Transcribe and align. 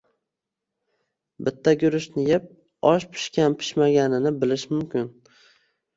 Bitta 1.49 1.73
guruchni 1.83 2.25
yeb, 2.29 2.49
osh 2.93 3.07
pishgan-pishmaganini 3.15 4.37
bilish 4.45 4.69
mumkin 4.77 5.11